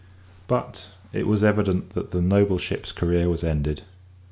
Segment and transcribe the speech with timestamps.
[0.47, 3.83] But it was evident that the noble ship's career was ended.